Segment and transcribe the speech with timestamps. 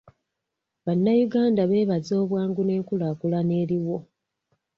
[0.85, 3.97] Bannayuganda beebaza obwangu n'enkulaakulana eriwo.